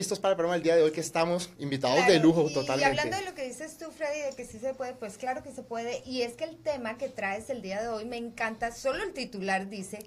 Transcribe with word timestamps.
Listos 0.00 0.18
para 0.18 0.32
el 0.32 0.36
programa 0.36 0.54
del 0.54 0.64
día 0.64 0.74
de 0.74 0.82
hoy 0.82 0.90
que 0.90 1.00
estamos 1.00 1.50
invitados 1.60 2.04
de 2.08 2.18
lujo 2.18 2.50
totalmente. 2.52 2.80
Y 2.80 2.98
hablando 2.98 3.16
de 3.16 3.24
lo 3.26 3.36
que 3.36 3.46
dices 3.46 3.78
tú, 3.78 3.92
Freddy, 3.92 4.22
de 4.22 4.34
que 4.34 4.44
sí 4.44 4.58
se 4.58 4.74
puede, 4.74 4.92
pues 4.94 5.16
claro 5.18 5.44
que 5.44 5.52
se 5.52 5.62
puede. 5.62 6.02
Y 6.04 6.22
es 6.22 6.32
que 6.32 6.42
el 6.42 6.56
tema 6.56 6.98
que 6.98 7.08
traes 7.08 7.48
el 7.48 7.62
día 7.62 7.80
de 7.80 7.86
hoy 7.86 8.04
me 8.04 8.16
encanta. 8.16 8.72
Solo 8.72 9.04
el 9.04 9.12
titular 9.12 9.68
dice, 9.68 10.00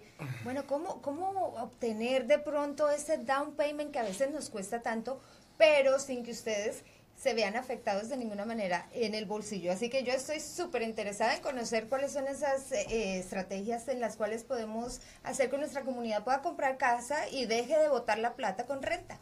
bueno, 0.43 0.67
¿cómo, 0.67 1.01
cómo 1.01 1.29
obtener 1.61 2.27
de 2.27 2.37
pronto 2.37 2.89
ese 2.89 3.17
down 3.19 3.53
payment 3.55 3.93
que 3.93 3.99
a 3.99 4.03
veces 4.03 4.29
nos 4.29 4.49
cuesta 4.49 4.81
tanto, 4.81 5.21
pero 5.57 5.99
sin 5.99 6.25
que 6.25 6.31
ustedes 6.31 6.83
se 7.17 7.33
vean 7.33 7.55
afectados 7.55 8.09
de 8.09 8.17
ninguna 8.17 8.45
manera 8.45 8.87
en 8.93 9.15
el 9.15 9.25
bolsillo. 9.25 9.71
Así 9.71 9.89
que 9.89 10.03
yo 10.03 10.13
estoy 10.13 10.39
súper 10.39 10.83
interesada 10.83 11.35
en 11.35 11.41
conocer 11.41 11.87
cuáles 11.87 12.11
son 12.11 12.27
esas 12.27 12.71
eh, 12.71 13.17
estrategias 13.19 13.87
en 13.87 13.99
las 13.99 14.17
cuales 14.17 14.43
podemos 14.43 15.01
hacer 15.23 15.49
que 15.49 15.57
nuestra 15.57 15.81
comunidad 15.81 16.23
pueda 16.23 16.41
comprar 16.41 16.77
casa 16.77 17.27
y 17.29 17.45
deje 17.45 17.77
de 17.77 17.87
botar 17.87 18.19
la 18.19 18.35
plata 18.35 18.65
con 18.65 18.83
renta. 18.83 19.17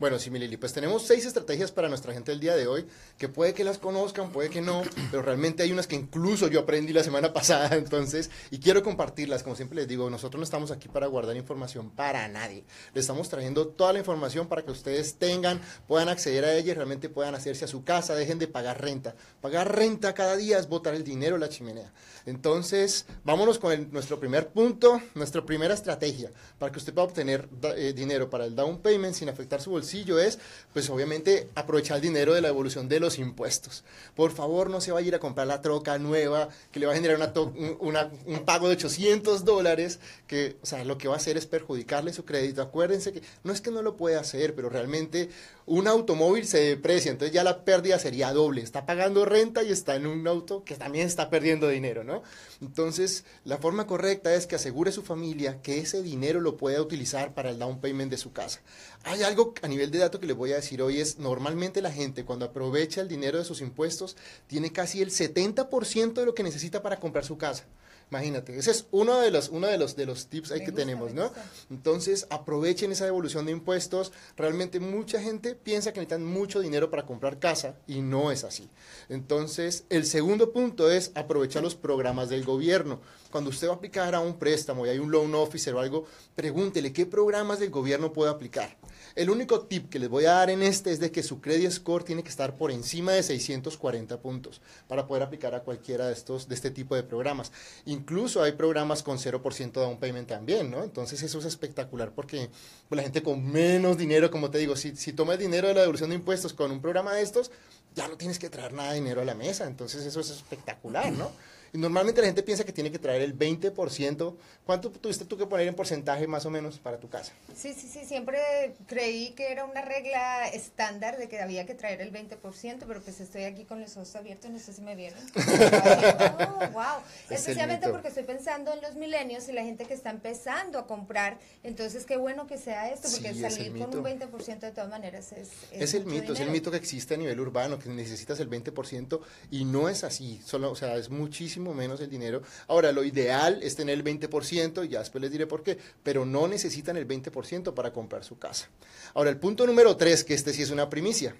Bueno, 0.00 0.18
sí, 0.18 0.30
Milili, 0.30 0.56
pues 0.56 0.72
tenemos 0.72 1.06
seis 1.06 1.26
estrategias 1.26 1.72
para 1.72 1.90
nuestra 1.90 2.14
gente 2.14 2.32
el 2.32 2.40
día 2.40 2.56
de 2.56 2.66
hoy, 2.66 2.86
que 3.18 3.28
puede 3.28 3.52
que 3.52 3.64
las 3.64 3.76
conozcan, 3.76 4.32
puede 4.32 4.48
que 4.48 4.62
no, 4.62 4.80
pero 5.10 5.22
realmente 5.22 5.62
hay 5.62 5.72
unas 5.72 5.86
que 5.86 5.94
incluso 5.94 6.48
yo 6.48 6.60
aprendí 6.60 6.94
la 6.94 7.04
semana 7.04 7.32
pasada, 7.34 7.76
entonces, 7.76 8.30
y 8.50 8.60
quiero 8.60 8.82
compartirlas, 8.82 9.42
como 9.42 9.56
siempre 9.56 9.76
les 9.76 9.88
digo, 9.88 10.08
nosotros 10.08 10.38
no 10.38 10.44
estamos 10.44 10.70
aquí 10.70 10.88
para 10.88 11.06
guardar 11.06 11.36
información 11.36 11.90
para 11.90 12.26
nadie, 12.28 12.64
le 12.94 13.00
estamos 13.02 13.28
trayendo 13.28 13.68
toda 13.68 13.92
la 13.92 13.98
información 13.98 14.48
para 14.48 14.62
que 14.62 14.70
ustedes 14.70 15.16
tengan, 15.16 15.60
puedan 15.86 16.08
acceder 16.08 16.46
a 16.46 16.54
ella 16.54 16.72
realmente 16.72 17.10
puedan 17.10 17.34
hacerse 17.34 17.66
a 17.66 17.68
su 17.68 17.84
casa, 17.84 18.14
dejen 18.14 18.38
de 18.38 18.48
pagar 18.48 18.80
renta. 18.80 19.14
Pagar 19.42 19.76
renta 19.76 20.14
cada 20.14 20.34
día 20.34 20.58
es 20.58 20.66
botar 20.66 20.94
el 20.94 21.04
dinero 21.04 21.36
a 21.36 21.38
la 21.38 21.50
chimenea. 21.50 21.92
Entonces, 22.24 23.04
vámonos 23.22 23.58
con 23.58 23.90
nuestro 23.92 24.18
primer 24.18 24.48
punto, 24.48 25.02
nuestra 25.14 25.44
primera 25.44 25.74
estrategia 25.74 26.30
para 26.58 26.72
que 26.72 26.78
usted 26.78 26.94
pueda 26.94 27.06
obtener 27.06 27.50
eh, 27.76 27.92
dinero 27.94 28.30
para 28.30 28.46
el 28.46 28.54
down 28.54 28.80
payment 28.80 29.14
sin 29.14 29.28
afectar 29.28 29.60
su 29.60 29.70
bolsillo 29.70 29.89
es, 29.94 30.38
pues 30.72 30.88
obviamente, 30.90 31.48
aprovechar 31.54 31.96
el 31.96 32.02
dinero 32.02 32.34
de 32.34 32.40
la 32.40 32.48
evolución 32.48 32.88
de 32.88 33.00
los 33.00 33.18
impuestos. 33.18 33.84
Por 34.14 34.32
favor, 34.32 34.70
no 34.70 34.80
se 34.80 34.92
vaya 34.92 35.04
a 35.04 35.08
ir 35.08 35.14
a 35.14 35.18
comprar 35.18 35.46
la 35.46 35.60
troca 35.60 35.98
nueva 35.98 36.48
que 36.72 36.80
le 36.80 36.86
va 36.86 36.92
a 36.92 36.96
generar 36.96 37.32
un 37.80 38.44
pago 38.44 38.68
de 38.68 38.74
800 38.74 39.44
dólares, 39.44 40.00
que, 40.26 40.56
o 40.62 40.66
sea, 40.66 40.84
lo 40.84 40.98
que 40.98 41.08
va 41.08 41.14
a 41.14 41.16
hacer 41.18 41.36
es 41.36 41.46
perjudicarle 41.46 42.12
su 42.12 42.24
crédito. 42.24 42.62
Acuérdense 42.62 43.12
que 43.12 43.22
no 43.44 43.52
es 43.52 43.60
que 43.60 43.70
no 43.70 43.82
lo 43.82 43.96
puede 43.96 44.16
hacer, 44.16 44.54
pero 44.54 44.68
realmente 44.68 45.30
un 45.70 45.86
automóvil 45.86 46.48
se 46.48 46.58
deprecia, 46.58 47.12
entonces 47.12 47.32
ya 47.32 47.44
la 47.44 47.64
pérdida 47.64 48.00
sería 48.00 48.32
doble. 48.32 48.60
Está 48.60 48.86
pagando 48.86 49.24
renta 49.24 49.62
y 49.62 49.70
está 49.70 49.94
en 49.94 50.04
un 50.04 50.26
auto 50.26 50.64
que 50.64 50.74
también 50.74 51.06
está 51.06 51.30
perdiendo 51.30 51.68
dinero, 51.68 52.02
¿no? 52.02 52.24
Entonces, 52.60 53.24
la 53.44 53.56
forma 53.56 53.86
correcta 53.86 54.34
es 54.34 54.48
que 54.48 54.56
asegure 54.56 54.90
su 54.90 55.02
familia 55.02 55.62
que 55.62 55.78
ese 55.78 56.02
dinero 56.02 56.40
lo 56.40 56.56
pueda 56.56 56.82
utilizar 56.82 57.34
para 57.34 57.50
el 57.50 57.60
down 57.60 57.80
payment 57.80 58.10
de 58.10 58.18
su 58.18 58.32
casa. 58.32 58.60
Hay 59.04 59.22
algo 59.22 59.54
a 59.62 59.68
nivel 59.68 59.92
de 59.92 59.98
dato 59.98 60.18
que 60.18 60.26
les 60.26 60.34
voy 60.34 60.50
a 60.50 60.56
decir 60.56 60.82
hoy 60.82 61.00
es, 61.00 61.20
normalmente 61.20 61.80
la 61.80 61.92
gente 61.92 62.24
cuando 62.24 62.46
aprovecha 62.46 63.00
el 63.00 63.06
dinero 63.06 63.38
de 63.38 63.44
sus 63.44 63.60
impuestos 63.60 64.16
tiene 64.48 64.72
casi 64.72 65.02
el 65.02 65.12
70% 65.12 66.14
de 66.14 66.26
lo 66.26 66.34
que 66.34 66.42
necesita 66.42 66.82
para 66.82 66.98
comprar 66.98 67.24
su 67.24 67.38
casa. 67.38 67.64
Imagínate, 68.10 68.58
ese 68.58 68.72
es 68.72 68.86
uno 68.90 69.20
de 69.20 69.30
los, 69.30 69.50
uno 69.50 69.68
de 69.68 69.78
los, 69.78 69.94
de 69.94 70.04
los 70.04 70.26
tips 70.26 70.50
ahí 70.50 70.64
que 70.64 70.72
tenemos, 70.72 71.14
¿no? 71.14 71.30
Entonces, 71.70 72.26
aprovechen 72.30 72.90
esa 72.90 73.04
devolución 73.04 73.46
de 73.46 73.52
impuestos. 73.52 74.10
Realmente 74.36 74.80
mucha 74.80 75.22
gente 75.22 75.54
piensa 75.54 75.92
que 75.92 76.00
necesitan 76.00 76.24
mucho 76.24 76.60
dinero 76.60 76.90
para 76.90 77.06
comprar 77.06 77.38
casa 77.38 77.76
y 77.86 78.00
no 78.00 78.32
es 78.32 78.42
así. 78.42 78.68
Entonces, 79.08 79.84
el 79.90 80.04
segundo 80.06 80.52
punto 80.52 80.90
es 80.90 81.12
aprovechar 81.14 81.62
los 81.62 81.76
programas 81.76 82.28
del 82.28 82.44
gobierno. 82.44 83.00
Cuando 83.30 83.50
usted 83.50 83.68
va 83.68 83.74
a 83.74 83.76
aplicar 83.76 84.12
a 84.16 84.20
un 84.20 84.40
préstamo 84.40 84.86
y 84.86 84.88
hay 84.88 84.98
un 84.98 85.12
loan 85.12 85.32
officer 85.36 85.72
o 85.74 85.78
algo, 85.78 86.04
pregúntele 86.34 86.92
qué 86.92 87.06
programas 87.06 87.60
del 87.60 87.70
gobierno 87.70 88.12
puede 88.12 88.32
aplicar. 88.32 88.76
El 89.14 89.30
único 89.30 89.62
tip 89.62 89.88
que 89.88 89.98
les 89.98 90.08
voy 90.08 90.24
a 90.24 90.32
dar 90.32 90.50
en 90.50 90.62
este 90.62 90.92
es 90.92 91.00
de 91.00 91.10
que 91.10 91.22
su 91.22 91.40
credit 91.40 91.70
score 91.70 92.04
tiene 92.04 92.22
que 92.22 92.28
estar 92.28 92.56
por 92.56 92.70
encima 92.70 93.12
de 93.12 93.22
640 93.22 94.20
puntos 94.20 94.60
para 94.88 95.06
poder 95.06 95.22
aplicar 95.22 95.54
a 95.54 95.62
cualquiera 95.62 96.06
de 96.06 96.12
estos 96.12 96.48
de 96.48 96.54
este 96.54 96.70
tipo 96.70 96.94
de 96.94 97.02
programas. 97.02 97.52
Incluso 98.00 98.42
hay 98.42 98.52
programas 98.52 99.02
con 99.02 99.18
0% 99.18 99.72
down 99.72 99.98
payment 99.98 100.26
también, 100.26 100.70
¿no? 100.70 100.82
Entonces 100.82 101.22
eso 101.22 101.38
es 101.38 101.44
espectacular 101.44 102.12
porque 102.14 102.48
pues, 102.88 102.96
la 102.96 103.02
gente 103.02 103.22
con 103.22 103.44
menos 103.52 103.98
dinero, 103.98 104.30
como 104.30 104.50
te 104.50 104.56
digo, 104.56 104.74
si, 104.74 104.96
si 104.96 105.12
toma 105.12 105.34
el 105.34 105.38
dinero 105.38 105.68
de 105.68 105.74
la 105.74 105.80
devolución 105.82 106.08
de 106.08 106.16
impuestos 106.16 106.54
con 106.54 106.70
un 106.70 106.80
programa 106.80 107.12
de 107.12 107.20
estos, 107.20 107.50
ya 107.94 108.08
no 108.08 108.16
tienes 108.16 108.38
que 108.38 108.50
traer 108.50 108.72
nada 108.72 108.90
de 108.90 108.96
dinero 108.96 109.20
a 109.20 109.24
la 109.24 109.34
mesa. 109.34 109.66
Entonces 109.66 110.04
eso 110.04 110.20
es 110.20 110.30
espectacular, 110.30 111.12
¿no? 111.12 111.30
Y 111.72 111.78
normalmente 111.78 112.20
la 112.20 112.26
gente 112.26 112.42
piensa 112.42 112.64
que 112.64 112.72
tiene 112.72 112.90
que 112.90 112.98
traer 112.98 113.22
el 113.22 113.38
20%. 113.38 114.34
¿Cuánto 114.66 114.90
tuviste 114.90 115.24
tú 115.24 115.36
que 115.36 115.46
poner 115.46 115.68
en 115.68 115.74
porcentaje 115.74 116.26
más 116.26 116.44
o 116.46 116.50
menos 116.50 116.78
para 116.78 116.98
tu 116.98 117.08
casa? 117.08 117.32
Sí, 117.54 117.74
sí, 117.74 117.88
sí. 117.88 118.04
Siempre 118.04 118.74
creí 118.86 119.30
que 119.30 119.52
era 119.52 119.64
una 119.64 119.82
regla 119.82 120.48
estándar 120.48 121.16
de 121.16 121.28
que 121.28 121.40
había 121.40 121.66
que 121.66 121.74
traer 121.74 122.00
el 122.00 122.12
20%, 122.12 122.84
pero 122.86 123.00
pues 123.00 123.20
estoy 123.20 123.44
aquí 123.44 123.64
con 123.64 123.80
los 123.80 123.96
ojos 123.96 124.14
abiertos, 124.16 124.50
no 124.50 124.58
sé 124.58 124.72
si 124.72 124.82
me 124.82 124.96
vieron. 124.96 125.20
oh, 125.36 126.68
wow. 126.72 127.02
Especialmente 127.28 127.88
porque 127.88 128.08
estoy 128.08 128.24
pensando 128.24 128.72
en 128.72 128.80
los 128.80 128.96
milenios 128.96 129.48
y 129.48 129.52
la 129.52 129.62
gente 129.62 129.84
que 129.84 129.94
está 129.94 130.10
empezando 130.10 130.78
a 130.78 130.86
comprar. 130.86 131.38
Entonces, 131.62 132.04
qué 132.04 132.16
bueno 132.16 132.46
que 132.48 132.58
sea 132.58 132.90
esto, 132.90 133.08
porque 133.10 133.32
salir 133.34 133.72
con 133.78 133.96
un 133.96 134.04
20% 134.04 134.58
de 134.58 134.72
todas 134.72 134.90
maneras 134.90 135.32
es... 135.32 135.50
Es, 135.70 135.94
el 135.94 136.04
mito, 136.04 136.32
es 136.32 136.40
el 136.40 136.50
mito 136.50 136.70
que 136.70 136.76
existe 136.76 137.14
a 137.14 137.16
nivel 137.16 137.38
urbano, 137.38 137.78
que 137.80 137.88
necesitas 137.90 138.38
el 138.40 138.48
20% 138.48 139.20
y 139.50 139.64
no 139.64 139.88
es 139.88 140.04
así. 140.04 140.40
Solo, 140.44 140.70
o 140.70 140.76
sea, 140.76 140.96
es 140.96 141.10
muchísimo 141.10 141.74
menos 141.74 142.00
el 142.00 142.10
dinero. 142.10 142.42
Ahora, 142.68 142.92
lo 142.92 143.02
ideal 143.04 143.60
es 143.62 143.76
tener 143.76 143.98
el 143.98 144.04
20%, 144.04 144.84
y 144.84 144.88
ya 144.88 145.00
después 145.00 145.22
les 145.22 145.32
diré 145.32 145.46
por 145.46 145.62
qué, 145.62 145.78
pero 146.02 146.24
no 146.24 146.46
necesitan 146.46 146.96
el 146.96 147.08
20% 147.08 147.74
para 147.74 147.92
comprar 147.92 148.24
su 148.24 148.38
casa. 148.38 148.68
Ahora, 149.14 149.30
el 149.30 149.38
punto 149.38 149.66
número 149.66 149.96
3, 149.96 150.24
que 150.24 150.34
este 150.34 150.52
sí 150.52 150.62
es 150.62 150.70
una 150.70 150.88
primicia, 150.88 151.34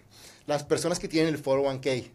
las 0.46 0.64
personas 0.64 0.98
que 0.98 1.08
tienen 1.08 1.34
el 1.34 1.42
401k. 1.42 2.10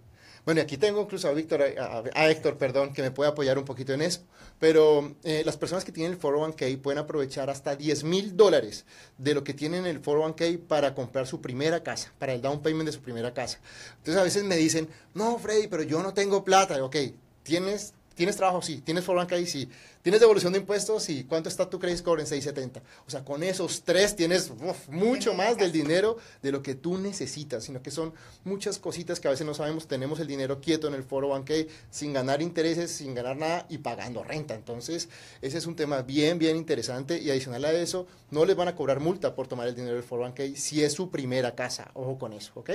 Bueno, 0.45 0.61
aquí 0.61 0.77
tengo 0.77 1.01
incluso 1.01 1.27
a 1.27 1.33
Víctor, 1.33 1.63
a, 1.63 2.29
Héctor, 2.29 2.57
perdón, 2.57 2.93
que 2.93 3.01
me 3.01 3.09
puede 3.09 3.31
apoyar 3.31 3.57
un 3.57 3.65
poquito 3.65 3.93
en 3.93 4.03
eso. 4.03 4.21
Pero 4.59 5.15
eh, 5.23 5.41
las 5.43 5.57
personas 5.57 5.83
que 5.83 5.91
tienen 5.91 6.13
el 6.13 6.19
401k 6.19 6.79
pueden 6.81 6.99
aprovechar 6.99 7.49
hasta 7.49 7.75
10 7.75 8.03
mil 8.03 8.37
dólares 8.37 8.85
de 9.17 9.33
lo 9.33 9.43
que 9.43 9.55
tienen 9.55 9.87
el 9.87 10.03
401k 10.03 10.59
para 10.59 10.93
comprar 10.93 11.25
su 11.25 11.41
primera 11.41 11.81
casa, 11.81 12.13
para 12.19 12.33
el 12.33 12.41
down 12.43 12.61
payment 12.61 12.85
de 12.85 12.93
su 12.93 13.01
primera 13.01 13.33
casa. 13.33 13.59
Entonces 13.97 14.21
a 14.21 14.23
veces 14.23 14.43
me 14.43 14.55
dicen, 14.55 14.87
no, 15.15 15.39
Freddy, 15.39 15.67
pero 15.67 15.81
yo 15.81 16.03
no 16.03 16.13
tengo 16.13 16.43
plata. 16.43 16.83
Ok, 16.83 16.97
tienes 17.41 17.95
¿Tienes 18.15 18.37
trabajo? 18.37 18.61
Sí. 18.61 18.81
¿Tienes 18.81 19.03
forbanca? 19.03 19.35
Sí. 19.45 19.69
¿Tienes 20.01 20.21
devolución 20.21 20.53
de 20.53 20.59
impuestos? 20.59 21.03
Sí. 21.03 21.25
¿Cuánto 21.27 21.49
está 21.49 21.69
tu 21.69 21.79
credit 21.79 21.97
score 21.97 22.21
en 22.21 22.27
670? 22.27 22.81
O 23.05 23.11
sea, 23.11 23.23
con 23.23 23.43
esos 23.43 23.83
tres 23.83 24.15
tienes 24.15 24.51
mucho 24.87 25.33
más 25.33 25.57
del 25.57 25.71
dinero 25.71 26.17
de 26.41 26.51
lo 26.51 26.61
que 26.61 26.75
tú 26.75 26.97
necesitas, 26.97 27.65
sino 27.65 27.81
que 27.81 27.91
son 27.91 28.13
muchas 28.43 28.79
cositas 28.79 29.19
que 29.19 29.27
a 29.27 29.31
veces 29.31 29.45
no 29.45 29.53
sabemos. 29.53 29.87
Tenemos 29.87 30.19
el 30.19 30.27
dinero 30.27 30.61
quieto 30.61 30.87
en 30.87 30.93
el 30.93 31.03
foro 31.03 31.35
k 31.43 31.53
sin 31.91 32.13
ganar 32.13 32.41
intereses, 32.41 32.91
sin 32.91 33.13
ganar 33.13 33.35
nada 33.35 33.65
y 33.69 33.79
pagando 33.79 34.23
renta. 34.23 34.55
Entonces, 34.55 35.09
ese 35.41 35.57
es 35.57 35.65
un 35.65 35.75
tema 35.75 36.01
bien, 36.01 36.39
bien 36.39 36.55
interesante 36.55 37.19
y 37.19 37.29
adicional 37.29 37.65
a 37.65 37.71
eso, 37.73 38.07
no 38.31 38.45
les 38.45 38.55
van 38.55 38.69
a 38.69 38.75
cobrar 38.75 38.99
multa 38.99 39.35
por 39.35 39.47
tomar 39.47 39.67
el 39.67 39.75
dinero 39.75 39.95
del 39.95 40.03
foro 40.03 40.33
k 40.33 40.43
si 40.55 40.83
es 40.83 40.93
su 40.93 41.09
primera 41.09 41.55
casa. 41.55 41.91
Ojo 41.93 42.17
con 42.17 42.33
eso, 42.33 42.51
¿ok? 42.55 42.69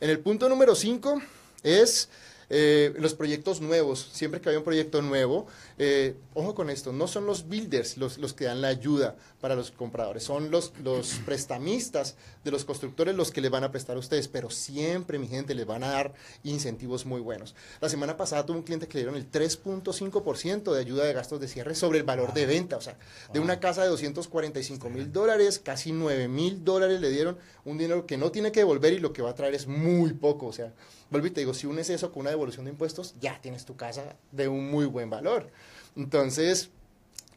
En 0.00 0.08
el 0.08 0.20
punto 0.20 0.48
número 0.48 0.74
5 0.74 1.20
es 1.62 2.08
eh, 2.50 2.92
los 2.98 3.14
proyectos 3.14 3.60
nuevos, 3.60 4.10
siempre 4.12 4.40
que 4.40 4.50
hay 4.50 4.56
un 4.56 4.64
proyecto 4.64 5.02
nuevo, 5.02 5.46
eh, 5.78 6.16
ojo 6.34 6.54
con 6.56 6.68
esto, 6.68 6.92
no 6.92 7.06
son 7.06 7.24
los 7.24 7.48
builders 7.48 7.96
los, 7.96 8.18
los, 8.18 8.34
que 8.34 8.44
dan 8.44 8.60
la 8.60 8.68
ayuda 8.68 9.16
para 9.40 9.54
los 9.54 9.70
compradores, 9.70 10.24
son 10.24 10.50
los, 10.50 10.72
los 10.82 11.20
prestamistas 11.24 12.16
de 12.42 12.50
los 12.50 12.64
constructores 12.64 13.14
los 13.14 13.30
que 13.30 13.40
le 13.40 13.50
van 13.50 13.62
a 13.62 13.70
prestar 13.70 13.96
a 13.96 14.00
ustedes, 14.00 14.26
pero 14.26 14.50
siempre, 14.50 15.18
mi 15.18 15.28
gente, 15.28 15.54
les 15.54 15.64
van 15.64 15.84
a 15.84 15.90
dar 15.90 16.12
incentivos 16.42 17.06
muy 17.06 17.20
buenos. 17.20 17.54
La 17.80 17.88
semana 17.88 18.16
pasada 18.16 18.44
tuve 18.44 18.56
un 18.56 18.64
cliente 18.64 18.88
que 18.88 18.98
le 18.98 19.04
dieron 19.04 19.16
el 19.16 19.30
3.5% 19.30 20.72
de 20.72 20.80
ayuda 20.80 21.04
de 21.04 21.12
gastos 21.12 21.40
de 21.40 21.46
cierre 21.46 21.76
sobre 21.76 21.98
el 21.98 22.04
valor 22.04 22.34
de 22.34 22.46
venta, 22.46 22.76
o 22.76 22.80
sea, 22.80 22.98
de 23.32 23.38
una 23.38 23.60
casa 23.60 23.82
de 23.82 23.88
245 23.88 24.90
mil 24.90 25.12
dólares, 25.12 25.60
casi 25.60 25.92
9 25.92 26.26
mil 26.26 26.64
dólares 26.64 27.00
le 27.00 27.10
dieron 27.10 27.38
un 27.64 27.78
dinero 27.78 28.06
que 28.06 28.16
no 28.16 28.32
tiene 28.32 28.50
que 28.50 28.60
devolver 28.60 28.92
y 28.92 28.98
lo 28.98 29.12
que 29.12 29.22
va 29.22 29.30
a 29.30 29.34
traer 29.34 29.54
es 29.54 29.66
muy 29.68 30.12
poco, 30.14 30.46
o 30.46 30.52
sea, 30.52 30.72
vuelvo 31.10 31.26
y 31.26 31.30
te 31.30 31.40
digo, 31.40 31.54
si 31.54 31.66
unes 31.66 31.90
eso 31.90 32.12
con 32.12 32.22
una 32.22 32.30
devolución 32.30 32.64
de 32.64 32.72
impuestos, 32.72 33.14
ya 33.20 33.40
tienes 33.40 33.64
tu 33.64 33.76
casa 33.76 34.16
de 34.32 34.48
un 34.48 34.70
muy 34.70 34.86
buen 34.86 35.10
valor. 35.10 35.50
Entonces, 35.96 36.70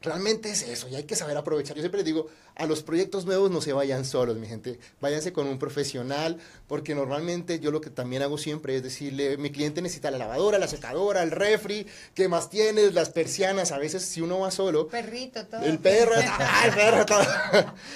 realmente 0.03 0.51
es 0.51 0.61
eso 0.63 0.88
y 0.89 0.95
hay 0.95 1.03
que 1.03 1.15
saber 1.15 1.38
aprovechar. 1.38 1.75
Yo 1.75 1.81
siempre 1.81 2.00
les 2.00 2.05
digo, 2.05 2.27
a 2.55 2.65
los 2.65 2.83
proyectos 2.83 3.25
nuevos 3.25 3.50
no 3.50 3.61
se 3.61 3.73
vayan 3.73 4.05
solos, 4.05 4.38
mi 4.38 4.47
gente, 4.47 4.77
váyanse 5.01 5.31
con 5.33 5.47
un 5.47 5.57
profesional, 5.57 6.38
porque 6.67 6.94
normalmente 6.94 7.59
yo 7.59 7.71
lo 7.71 7.81
que 7.81 7.89
también 7.89 8.21
hago 8.21 8.38
siempre 8.38 8.75
es 8.75 8.83
decirle, 8.83 9.38
mi 9.38 9.50
cliente 9.50 9.81
necesita 9.81 10.11
la 10.11 10.17
lavadora, 10.17 10.59
la 10.59 10.67
secadora, 10.67 11.23
el 11.23 11.31
refri, 11.31 11.88
¿qué 12.13 12.27
más 12.27 12.50
tienes? 12.50 12.94
Las 12.94 13.09
persianas, 13.09 13.71
a 13.71 13.77
veces 13.77 14.03
si 14.03 14.21
uno 14.21 14.39
va 14.39 14.51
solo... 14.51 14.88
Perrito, 14.88 15.45
todo. 15.47 15.61
El 15.61 15.79
perro, 15.79 16.13
ah, 16.17 16.63
el 16.65 16.73
perro, 16.73 17.06
todo. 17.06 17.23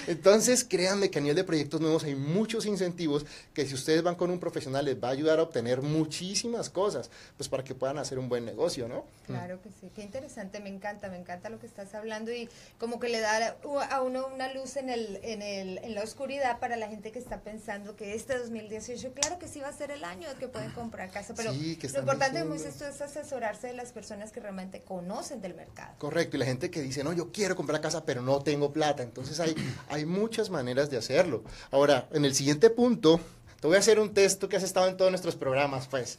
Entonces, 0.06 0.64
créanme 0.64 1.10
que 1.10 1.18
a 1.18 1.22
nivel 1.22 1.36
de 1.36 1.44
proyectos 1.44 1.80
nuevos 1.80 2.04
hay 2.04 2.14
muchos 2.14 2.66
incentivos 2.66 3.26
que 3.52 3.66
si 3.66 3.74
ustedes 3.74 4.02
van 4.02 4.14
con 4.14 4.30
un 4.30 4.40
profesional 4.40 4.86
les 4.86 5.02
va 5.02 5.08
a 5.08 5.12
ayudar 5.12 5.38
a 5.38 5.42
obtener 5.42 5.82
muchísimas 5.82 6.70
cosas, 6.70 7.10
pues 7.36 7.48
para 7.48 7.62
que 7.62 7.74
puedan 7.74 7.98
hacer 7.98 8.18
un 8.18 8.28
buen 8.28 8.44
negocio, 8.44 8.88
¿no? 8.88 9.04
Claro 9.26 9.60
que 9.62 9.68
sí, 9.80 9.90
qué 9.94 10.02
interesante, 10.02 10.60
me 10.60 10.70
encanta, 10.70 11.08
me 11.10 11.18
encanta 11.18 11.50
lo 11.50 11.58
que 11.58 11.66
estás 11.66 11.94
hablando 11.94 11.97
y 12.06 12.48
como 12.78 13.00
que 13.00 13.08
le 13.08 13.20
da 13.20 13.56
a 13.90 14.02
uno 14.02 14.26
una 14.32 14.52
luz 14.52 14.76
en, 14.76 14.88
el, 14.88 15.20
en, 15.22 15.42
el, 15.42 15.78
en 15.78 15.94
la 15.94 16.02
oscuridad 16.02 16.58
para 16.58 16.76
la 16.76 16.88
gente 16.88 17.12
que 17.12 17.18
está 17.18 17.40
pensando 17.40 17.96
que 17.96 18.14
este 18.14 18.38
2018, 18.38 19.12
claro 19.12 19.38
que 19.38 19.48
sí 19.48 19.60
va 19.60 19.68
a 19.68 19.72
ser 19.72 19.90
el 19.90 20.04
año 20.04 20.28
que 20.38 20.48
pueden 20.48 20.70
comprar 20.72 21.10
casa, 21.10 21.34
pero 21.34 21.52
lo 21.52 21.98
importante, 22.00 22.40
como 22.40 22.54
dices 22.54 22.76
tú, 22.76 22.84
es 22.84 23.00
asesorarse 23.00 23.68
de 23.68 23.74
las 23.74 23.92
personas 23.92 24.32
que 24.32 24.40
realmente 24.40 24.82
conocen 24.82 25.40
del 25.40 25.54
mercado. 25.54 25.94
Correcto, 25.98 26.36
y 26.36 26.40
la 26.40 26.46
gente 26.46 26.70
que 26.70 26.80
dice, 26.80 27.04
no, 27.04 27.12
yo 27.12 27.32
quiero 27.32 27.56
comprar 27.56 27.80
casa, 27.80 28.04
pero 28.04 28.22
no 28.22 28.42
tengo 28.42 28.72
plata. 28.72 29.02
Entonces 29.02 29.40
hay, 29.40 29.54
hay 29.88 30.04
muchas 30.04 30.50
maneras 30.50 30.90
de 30.90 30.96
hacerlo. 30.96 31.42
Ahora, 31.70 32.08
en 32.12 32.24
el 32.24 32.34
siguiente 32.34 32.70
punto, 32.70 33.20
te 33.60 33.66
voy 33.66 33.76
a 33.76 33.80
hacer 33.80 33.98
un 33.98 34.14
texto 34.14 34.48
que 34.48 34.56
has 34.56 34.62
estado 34.62 34.88
en 34.88 34.96
todos 34.96 35.10
nuestros 35.10 35.36
programas, 35.36 35.88
pues. 35.88 36.18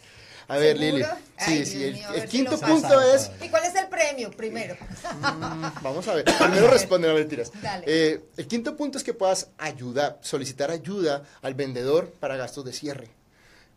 A 0.50 0.58
ver, 0.58 0.78
Lili. 0.78 1.04
Sí, 1.38 1.66
sí, 1.66 1.84
el, 1.84 2.28
quinto 2.28 2.60
punto 2.60 3.00
es... 3.00 3.32
¿Y 3.42 3.48
cuál 3.48 3.64
es 3.64 3.76
el 3.76 3.88
premio 3.88 4.30
primero? 4.32 4.76
Mm, 5.22 5.82
vamos 5.82 6.08
a 6.08 6.16
ver. 6.16 6.26
Primero 6.26 6.70
responde, 6.70 7.08
no 7.08 7.14
mentiras. 7.14 7.52
Dale. 7.62 7.86
Eh, 7.88 8.22
el 8.36 8.48
quinto 8.48 8.76
punto 8.76 8.98
es 8.98 9.04
que 9.04 9.14
puedas 9.14 9.50
ayudar, 9.58 10.18
solicitar 10.22 10.70
ayuda 10.70 11.24
al 11.42 11.54
vendedor 11.54 12.12
para 12.20 12.36
gastos 12.36 12.66
de 12.66 12.74
cierre. 12.74 13.19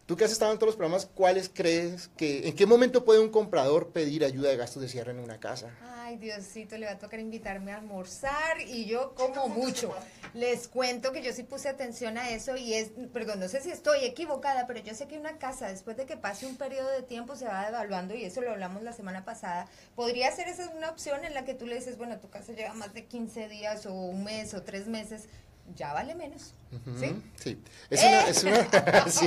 Tú 0.07 0.17
que 0.17 0.25
has 0.25 0.33
estado 0.33 0.51
en 0.51 0.59
todos 0.59 0.71
los 0.71 0.77
programas, 0.77 1.07
¿cuáles 1.07 1.49
crees 1.49 2.09
que, 2.17 2.49
en 2.49 2.57
qué 2.57 2.67
momento 2.67 3.05
puede 3.05 3.21
un 3.21 3.31
comprador 3.31 3.91
pedir 3.91 4.25
ayuda 4.25 4.51
de 4.51 4.57
gastos 4.57 4.83
de 4.83 4.89
cierre 4.89 5.13
en 5.13 5.21
una 5.21 5.39
casa? 5.39 5.71
Ay, 5.95 6.17
Diosito, 6.17 6.77
le 6.77 6.87
va 6.87 6.93
a 6.93 6.99
tocar 6.99 7.21
invitarme 7.21 7.73
a 7.73 7.77
almorzar 7.77 8.61
y 8.61 8.87
yo 8.87 9.15
como 9.15 9.49
mucho. 9.49 9.95
Les 10.35 10.67
cuento 10.67 11.13
que 11.13 11.23
yo 11.23 11.33
sí 11.33 11.45
puse 11.45 11.69
atención 11.69 12.19
a 12.19 12.31
eso 12.31 12.57
y 12.57 12.75
es, 12.75 12.91
perdón, 13.13 13.39
no 13.39 13.49
sé 13.49 13.61
si 13.61 13.71
estoy 13.71 14.05
equivocada, 14.05 14.67
pero 14.67 14.81
yo 14.81 14.93
sé 14.93 15.07
que 15.07 15.17
una 15.17 15.39
casa, 15.39 15.69
después 15.69 15.97
de 15.97 16.05
que 16.05 16.17
pase 16.17 16.47
un 16.47 16.57
periodo 16.57 16.91
de 16.91 17.03
tiempo, 17.03 17.37
se 17.37 17.45
va 17.45 17.65
devaluando 17.65 18.15
y 18.15 18.25
eso 18.25 18.41
lo 18.41 18.51
hablamos 18.51 18.83
la 18.83 18.93
semana 18.93 19.25
pasada. 19.25 19.69
Podría 19.95 20.33
ser 20.33 20.49
esa 20.49 20.69
una 20.71 20.91
opción 20.91 21.25
en 21.25 21.33
la 21.33 21.45
que 21.45 21.55
tú 21.55 21.67
le 21.67 21.77
dices, 21.77 21.97
bueno, 21.97 22.19
tu 22.19 22.29
casa 22.29 22.53
lleva 22.53 22.75
más 22.75 22.93
de 22.93 23.05
15 23.05 23.49
días 23.49 23.87
o 23.87 23.93
un 23.93 24.25
mes 24.25 24.53
o 24.55 24.63
tres 24.63 24.89
meses 24.89 25.29
ya 25.77 25.93
vale 25.93 26.15
menos. 26.15 26.55
¿Sí? 26.99 27.15
Sí. 27.37 27.59
Es 27.91 28.01
una, 28.01 28.29
es 28.29 28.45
una, 28.45 29.09
sí. 29.11 29.27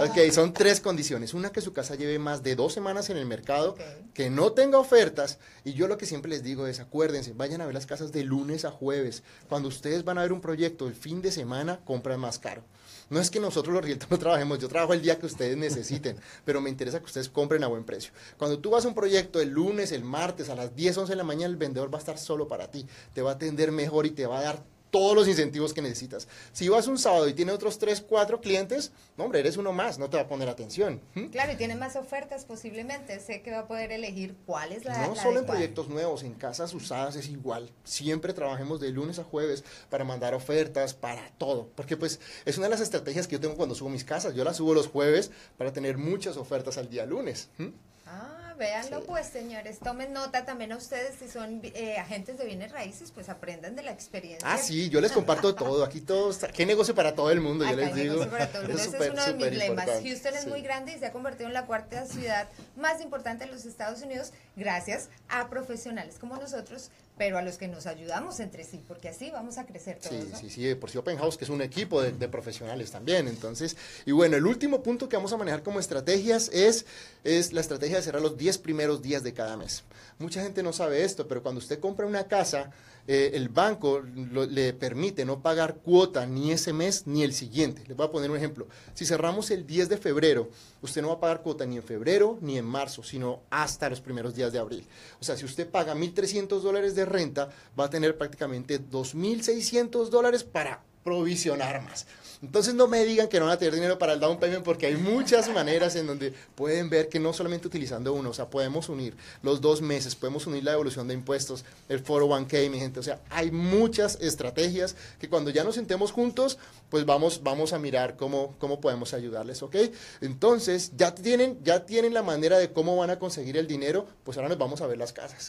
Ok, 0.00 0.32
son 0.32 0.52
tres 0.52 0.80
condiciones. 0.80 1.34
Una, 1.34 1.52
que 1.52 1.60
su 1.60 1.72
casa 1.72 1.94
lleve 1.94 2.18
más 2.18 2.42
de 2.42 2.56
dos 2.56 2.72
semanas 2.72 3.10
en 3.10 3.18
el 3.18 3.26
mercado, 3.26 3.76
que 4.14 4.30
no 4.30 4.52
tenga 4.52 4.78
ofertas. 4.78 5.38
Y 5.64 5.74
yo 5.74 5.86
lo 5.88 5.98
que 5.98 6.06
siempre 6.06 6.30
les 6.30 6.42
digo 6.42 6.66
es, 6.66 6.80
acuérdense, 6.80 7.32
vayan 7.34 7.60
a 7.60 7.66
ver 7.66 7.74
las 7.74 7.86
casas 7.86 8.12
de 8.12 8.24
lunes 8.24 8.64
a 8.64 8.70
jueves. 8.70 9.22
Cuando 9.48 9.68
ustedes 9.68 10.04
van 10.04 10.18
a 10.18 10.22
ver 10.22 10.32
un 10.32 10.40
proyecto 10.40 10.88
el 10.88 10.94
fin 10.94 11.20
de 11.20 11.30
semana, 11.30 11.80
compran 11.84 12.20
más 12.20 12.38
caro. 12.38 12.62
No 13.10 13.20
es 13.20 13.30
que 13.30 13.40
nosotros 13.40 13.74
los 13.74 13.84
realtores 13.84 14.10
no 14.10 14.18
trabajemos, 14.18 14.58
yo 14.58 14.68
trabajo 14.68 14.94
el 14.94 15.02
día 15.02 15.18
que 15.18 15.26
ustedes 15.26 15.56
necesiten, 15.56 16.16
pero 16.46 16.62
me 16.62 16.70
interesa 16.70 16.98
que 16.98 17.04
ustedes 17.04 17.28
compren 17.28 17.62
a 17.62 17.66
buen 17.66 17.84
precio. 17.84 18.12
Cuando 18.38 18.58
tú 18.58 18.70
vas 18.70 18.86
a 18.86 18.88
un 18.88 18.94
proyecto 18.94 19.40
el 19.40 19.50
lunes, 19.50 19.92
el 19.92 20.02
martes, 20.02 20.48
a 20.48 20.54
las 20.54 20.74
10, 20.74 20.96
11 20.96 21.12
de 21.12 21.16
la 21.16 21.24
mañana, 21.24 21.46
el 21.46 21.56
vendedor 21.56 21.92
va 21.92 21.98
a 21.98 22.00
estar 22.00 22.16
solo 22.16 22.48
para 22.48 22.70
ti, 22.70 22.86
te 23.12 23.20
va 23.20 23.32
a 23.32 23.34
atender 23.34 23.70
mejor 23.70 24.06
y 24.06 24.10
te 24.12 24.24
va 24.24 24.38
a 24.38 24.42
dar 24.42 24.62
todos 24.92 25.16
los 25.16 25.26
incentivos 25.26 25.72
que 25.72 25.80
necesitas. 25.80 26.28
Si 26.52 26.68
vas 26.68 26.86
un 26.86 26.98
sábado 26.98 27.26
y 27.26 27.32
tiene 27.32 27.50
otros 27.50 27.78
3, 27.78 28.02
4 28.02 28.42
clientes, 28.42 28.92
no, 29.16 29.24
hombre, 29.24 29.40
eres 29.40 29.56
uno 29.56 29.72
más, 29.72 29.98
no 29.98 30.10
te 30.10 30.18
va 30.18 30.24
a 30.24 30.28
poner 30.28 30.50
atención. 30.50 31.00
¿Mm? 31.14 31.28
Claro, 31.28 31.52
y 31.52 31.56
tiene 31.56 31.74
más 31.76 31.96
ofertas 31.96 32.44
posiblemente, 32.44 33.18
sé 33.18 33.40
que 33.40 33.50
va 33.50 33.60
a 33.60 33.66
poder 33.66 33.90
elegir 33.90 34.36
cuál 34.44 34.70
es 34.70 34.84
la 34.84 35.06
No 35.06 35.16
solo 35.16 35.40
en 35.40 35.46
proyectos 35.46 35.88
nuevos, 35.88 36.22
en 36.24 36.34
casas 36.34 36.74
usadas 36.74 37.16
es 37.16 37.30
igual. 37.30 37.70
Siempre 37.84 38.34
trabajemos 38.34 38.80
de 38.80 38.90
lunes 38.90 39.18
a 39.18 39.24
jueves 39.24 39.64
para 39.88 40.04
mandar 40.04 40.34
ofertas, 40.34 40.92
para 40.92 41.26
todo. 41.38 41.70
Porque 41.74 41.96
pues 41.96 42.20
es 42.44 42.58
una 42.58 42.66
de 42.66 42.72
las 42.72 42.80
estrategias 42.82 43.26
que 43.26 43.36
yo 43.36 43.40
tengo 43.40 43.56
cuando 43.56 43.74
subo 43.74 43.88
mis 43.88 44.04
casas. 44.04 44.34
Yo 44.34 44.44
las 44.44 44.58
subo 44.58 44.74
los 44.74 44.88
jueves 44.88 45.30
para 45.56 45.72
tener 45.72 45.96
muchas 45.96 46.36
ofertas 46.36 46.76
al 46.76 46.90
día 46.90 47.06
lunes. 47.06 47.48
¿Mm? 47.56 47.68
Ah, 48.04 48.41
véanlo 48.56 49.02
pues, 49.04 49.26
señores. 49.26 49.78
Tomen 49.78 50.12
nota 50.12 50.44
también 50.44 50.72
a 50.72 50.76
ustedes 50.76 51.16
si 51.18 51.28
son 51.28 51.60
eh, 51.62 51.98
agentes 51.98 52.38
de 52.38 52.44
bienes 52.44 52.72
raíces, 52.72 53.10
pues 53.12 53.28
aprendan 53.28 53.76
de 53.76 53.82
la 53.82 53.92
experiencia. 53.92 54.50
Ah, 54.50 54.58
sí, 54.58 54.88
yo 54.88 55.00
les 55.00 55.12
comparto 55.12 55.54
todo. 55.54 55.84
Aquí 55.84 56.00
todos, 56.00 56.40
qué 56.54 56.66
negocio 56.66 56.94
para 56.94 57.14
todo 57.14 57.30
el 57.30 57.40
mundo, 57.40 57.64
yo 57.64 57.76
les 57.76 57.94
digo. 57.94 58.26
Para 58.28 58.48
todo 58.48 58.62
Ese 58.64 58.96
es 58.96 59.10
uno 59.10 59.24
de 59.24 59.34
mis 59.34 59.58
lemas. 59.58 59.88
Houston 60.02 60.34
es 60.34 60.46
muy 60.46 60.62
grande 60.62 60.92
y 60.92 60.98
se 60.98 61.06
ha 61.06 61.12
convertido 61.12 61.48
en 61.48 61.54
la 61.54 61.66
cuarta 61.66 62.06
ciudad 62.06 62.48
más 62.76 63.00
importante 63.00 63.46
de 63.46 63.52
los 63.52 63.64
Estados 63.64 64.02
Unidos 64.02 64.32
gracias 64.56 65.08
a 65.28 65.48
profesionales 65.48 66.16
como 66.18 66.36
nosotros 66.36 66.90
pero 67.18 67.38
a 67.38 67.42
los 67.42 67.58
que 67.58 67.68
nos 67.68 67.86
ayudamos 67.86 68.40
entre 68.40 68.64
sí, 68.64 68.82
porque 68.86 69.08
así 69.08 69.30
vamos 69.30 69.58
a 69.58 69.66
crecer 69.66 69.98
todos. 69.98 70.38
Sí, 70.38 70.48
sí, 70.48 70.50
sí, 70.50 70.74
por 70.74 70.90
si 70.90 70.98
Open 70.98 71.18
House, 71.18 71.36
que 71.36 71.44
es 71.44 71.50
un 71.50 71.60
equipo 71.62 72.02
de, 72.02 72.28
profesionales 72.28 72.90
también. 72.90 73.28
Entonces, 73.28 73.76
y 74.06 74.12
bueno, 74.12 74.36
el 74.36 74.46
último 74.46 74.82
punto 74.82 75.08
que 75.08 75.16
vamos 75.16 75.32
a 75.32 75.36
manejar 75.36 75.62
como 75.62 75.78
estrategias 75.78 76.48
es, 76.52 76.86
es 77.24 77.52
la 77.52 77.60
estrategia 77.60 77.96
de 77.96 78.02
cerrar 78.02 78.22
los 78.22 78.36
10 78.36 78.58
primeros 78.58 79.02
días 79.02 79.22
de 79.22 79.34
cada 79.34 79.56
mes. 79.56 79.84
Mucha 80.18 80.42
gente 80.42 80.62
no 80.62 80.72
sabe 80.72 81.04
esto, 81.04 81.28
pero 81.28 81.42
cuando 81.42 81.58
usted 81.58 81.78
compra 81.80 82.06
una 82.06 82.28
casa, 82.28 82.70
eh, 83.08 83.32
el 83.34 83.48
banco 83.48 84.00
le 84.00 84.72
permite 84.74 85.24
no 85.24 85.42
pagar 85.42 85.76
cuota 85.76 86.24
ni 86.24 86.52
ese 86.52 86.72
mes 86.72 87.06
ni 87.06 87.24
el 87.24 87.32
siguiente. 87.32 87.82
Les 87.88 87.96
voy 87.96 88.06
a 88.06 88.10
poner 88.10 88.30
un 88.30 88.36
ejemplo. 88.36 88.68
Si 88.94 89.04
cerramos 89.04 89.50
el 89.50 89.66
10 89.66 89.88
de 89.88 89.96
febrero, 89.96 90.50
usted 90.82 91.02
no 91.02 91.08
va 91.08 91.14
a 91.14 91.20
pagar 91.20 91.42
cuota 91.42 91.66
ni 91.66 91.76
en 91.76 91.82
febrero 91.82 92.38
ni 92.40 92.58
en 92.58 92.64
marzo, 92.64 93.02
sino 93.02 93.42
hasta 93.50 93.90
los 93.90 94.00
primeros 94.00 94.36
días 94.36 94.52
de 94.52 94.60
abril. 94.60 94.86
O 95.20 95.24
sea, 95.24 95.36
si 95.36 95.44
usted 95.44 95.68
paga 95.68 95.94
1.300 95.96 96.60
dólares 96.60 96.94
renta, 97.04 97.50
va 97.78 97.84
a 97.86 97.90
tener 97.90 98.16
prácticamente 98.16 98.80
2.600 98.80 100.08
dólares 100.08 100.44
para 100.44 100.82
provisionar 101.04 101.82
más. 101.82 102.06
Entonces 102.42 102.74
no 102.74 102.88
me 102.88 103.04
digan 103.04 103.28
que 103.28 103.38
no 103.38 103.46
van 103.46 103.54
a 103.54 103.58
tener 103.58 103.74
dinero 103.74 103.98
para 103.98 104.14
el 104.14 104.20
down 104.20 104.40
payment 104.40 104.64
porque 104.64 104.86
hay 104.86 104.96
muchas 104.96 105.48
maneras 105.52 105.94
en 105.94 106.08
donde 106.08 106.34
pueden 106.56 106.90
ver 106.90 107.08
que 107.08 107.20
no 107.20 107.32
solamente 107.32 107.68
utilizando 107.68 108.12
uno, 108.12 108.30
o 108.30 108.34
sea, 108.34 108.50
podemos 108.50 108.88
unir 108.88 109.14
los 109.42 109.60
dos 109.60 109.80
meses, 109.80 110.16
podemos 110.16 110.48
unir 110.48 110.64
la 110.64 110.72
devolución 110.72 111.06
de 111.06 111.14
impuestos, 111.14 111.64
el 111.88 112.04
401k, 112.04 112.68
mi 112.68 112.80
gente, 112.80 112.98
o 112.98 113.02
sea, 113.04 113.20
hay 113.30 113.52
muchas 113.52 114.18
estrategias 114.20 114.96
que 115.20 115.28
cuando 115.28 115.50
ya 115.50 115.62
nos 115.62 115.76
sentemos 115.76 116.10
juntos, 116.10 116.58
pues 116.90 117.06
vamos, 117.06 117.44
vamos 117.44 117.72
a 117.72 117.78
mirar 117.78 118.16
cómo, 118.16 118.56
cómo 118.58 118.80
podemos 118.80 119.14
ayudarles, 119.14 119.62
¿ok? 119.62 119.76
Entonces, 120.20 120.92
ya 120.96 121.14
tienen, 121.14 121.62
ya 121.62 121.86
tienen 121.86 122.12
la 122.12 122.24
manera 122.24 122.58
de 122.58 122.72
cómo 122.72 122.96
van 122.96 123.10
a 123.10 123.20
conseguir 123.20 123.56
el 123.56 123.68
dinero, 123.68 124.04
pues 124.24 124.36
ahora 124.36 124.48
nos 124.48 124.58
vamos 124.58 124.80
a 124.80 124.88
ver 124.88 124.98
las 124.98 125.12
casas. 125.12 125.38